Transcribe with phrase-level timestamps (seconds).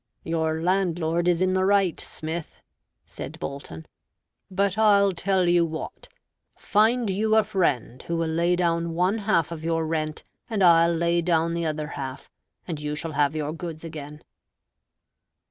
[0.23, 2.59] "Your landlord is in the right, Smith"
[3.05, 3.85] (said Bolton).
[4.49, 6.09] "But I'll tell you what:
[6.57, 10.95] find you a friend who will lay down one half of your rent, and I'll
[10.95, 12.31] lay down the other half;
[12.67, 14.23] and you shall have your goods again."